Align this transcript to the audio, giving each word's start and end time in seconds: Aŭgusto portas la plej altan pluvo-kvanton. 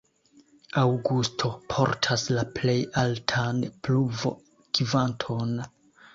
Aŭgusto 0.83 1.51
portas 1.73 2.23
la 2.39 2.47
plej 2.57 2.75
altan 3.03 3.61
pluvo-kvanton. 3.83 5.55